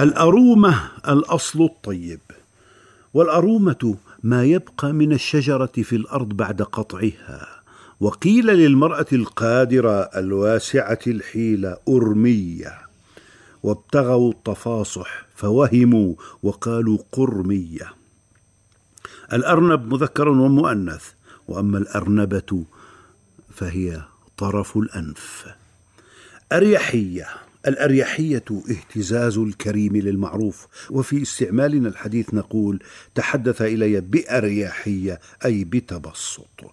[0.00, 2.20] الأرومة الأصل الطيب
[3.14, 7.48] والأرومة ما يبقى من الشجرة في الأرض بعد قطعها.
[8.00, 12.78] وقيل للمرأة القادرة الواسعة الحيله أرمية.
[13.62, 17.92] وابتغوا التفاصح فوهموا وقالوا قرمية.
[19.32, 21.04] الأرنب مذكر ومؤنث
[21.48, 22.64] وأما الأرنبة
[23.54, 24.02] فهي
[24.36, 25.46] طرف الأنف.
[26.52, 27.49] أريحية.
[27.66, 30.66] الأريحية اهتزاز الكريم للمعروف.
[30.90, 32.82] وفي استعمالنا الحديث نقول
[33.14, 36.64] تحدث إلي بأريحية أي بتبسط.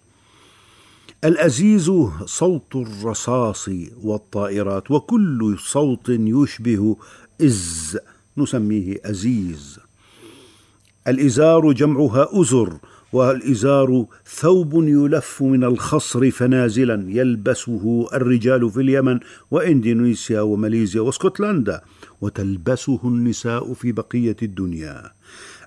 [1.23, 1.91] الأزيز
[2.25, 3.69] صوت الرصاص
[4.01, 6.97] والطائرات وكل صوت يشبه
[7.41, 7.97] إز
[8.37, 9.79] نسميه أزيز.
[11.07, 12.77] الإزار جمعها أزر
[13.13, 19.19] والإزار ثوب يلف من الخصر فنازلا يلبسه الرجال في اليمن
[19.51, 21.81] وإندونيسيا وماليزيا واسكتلندا
[22.21, 25.11] وتلبسه النساء في بقية الدنيا.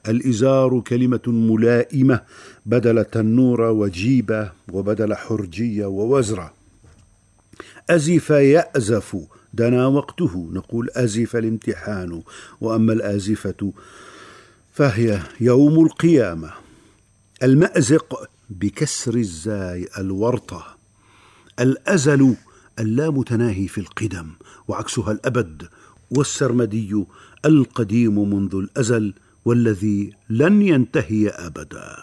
[0.09, 2.21] الإزار كلمة ملائمة
[2.67, 6.53] بدل تنور وجيبة وبدل حرجية ووزرة.
[7.91, 9.17] أزف يأزف
[9.55, 12.23] دنا وقته نقول أزف الامتحان.
[12.61, 13.73] وأما الآزفة
[14.73, 16.70] فهي يوم القيامة.
[17.43, 20.77] المأزق بكسر الزاي الورطة
[21.61, 22.37] الأزل
[22.79, 24.31] اللامتناهي في القدم
[24.69, 25.69] وعكسها الأبد
[26.11, 27.05] والسرمدي
[27.45, 31.97] القديم منذ الأزل والذي لن ينتهي أبدا.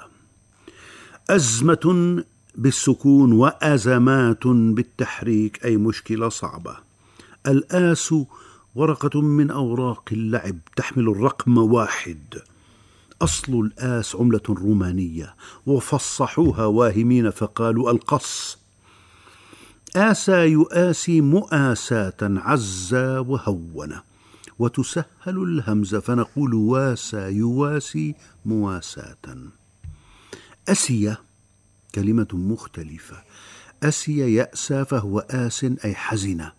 [1.29, 2.23] أزمة
[2.55, 6.77] بالسكون وأزمات بالتحريك أي مشكلة صعبة.
[7.47, 8.13] الآس
[8.75, 12.41] ورقة من أوراق اللعب تحمل الرقم واحد.
[13.21, 15.35] أصل الآس عملة رومانية
[15.65, 18.57] وفصحوها واهمين فقالوا القص.
[19.95, 23.99] آسى يؤاسي مؤاساة عزى وهون
[24.59, 29.37] وتسهل الهمزة فنقول واسى يواسي مواساة.
[30.69, 31.15] أسي
[31.95, 33.23] كلمة مختلفة.
[33.83, 36.49] أسي يأسى فهو آس أي حزن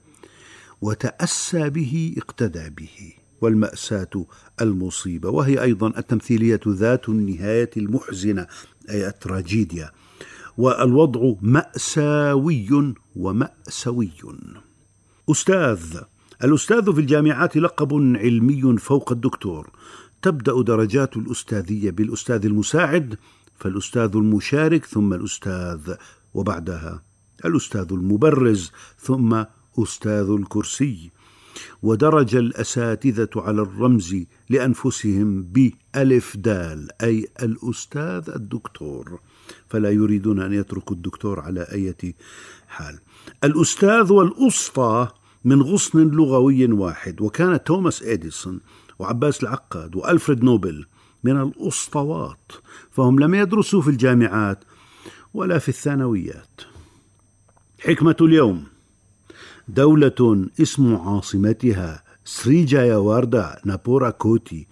[0.82, 3.12] وتأسى به اقتدى به.
[3.40, 4.26] والمأساة
[4.60, 5.30] المصيبة.
[5.30, 8.46] وهي أيضا التمثيلية ذات النهاية المحزنة
[8.90, 9.90] أي التراجيديا.
[10.58, 14.10] والوضع مأساوي ومأسوي
[15.30, 16.00] أستاذ
[16.44, 19.70] الأستاذ في الجامعات لقب علمي فوق الدكتور.
[20.22, 23.18] تبدأ درجات الأستاذية بالأستاذ المساعد
[23.58, 25.94] فالأستاذ المشارك ثم الأستاذ
[26.34, 27.02] وبعدها
[27.44, 29.44] الأستاذ المبرز ثم
[29.78, 31.10] أستاذ الكرسي.
[31.82, 34.16] ودرج الأساتذة على الرمز
[34.50, 39.20] لأنفسهم بألف دال أي الأستاذ الدكتور.
[39.68, 42.14] فلا يريدون أن يتركوا الدكتور على أي
[42.68, 42.98] حال.
[43.44, 45.08] الأستاذ والأسطى
[45.44, 48.60] من غصن لغوي واحد وكان توماس إديسون
[48.98, 50.86] وعباس العقاد وألفريد نوبل
[51.24, 52.52] من الأسطوات
[52.90, 54.64] فهم لم يدرسوا في الجامعات
[55.34, 56.60] ولا في الثانويات.
[57.80, 58.64] حكمة اليوم.
[59.68, 64.66] دولة اسم عاصمتها سريجايا واردا نابورا كوتي.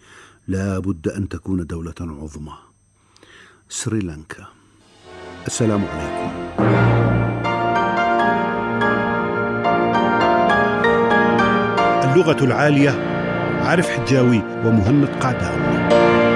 [0.49, 2.53] لا بد أن تكون دولة عظمى.
[3.69, 4.47] سريلانكا.
[5.47, 6.31] السلام عليكم.
[12.11, 12.91] اللغة العالية
[13.61, 16.36] عارف حجاوي ومهند قعدان.